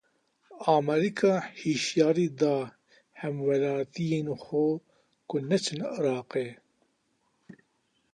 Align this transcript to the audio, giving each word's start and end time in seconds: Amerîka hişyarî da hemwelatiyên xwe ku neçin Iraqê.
Amerîka 0.75 1.33
hişyarî 1.59 2.27
da 2.41 2.55
hemwelatiyên 3.19 4.27
xwe 4.43 4.65
ku 5.29 5.37
neçin 5.49 5.81
Iraqê. 5.97 6.47